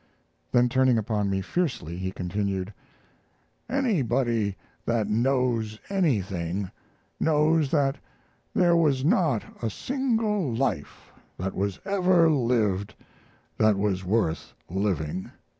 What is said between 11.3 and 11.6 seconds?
that